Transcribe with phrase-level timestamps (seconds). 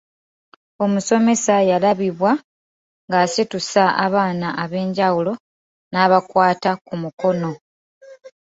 [0.83, 2.31] Omusomesa yalabibwa
[3.07, 5.33] ng’asitusa abaana ab’enjawulo
[5.91, 7.51] n’abakwata ku mukono.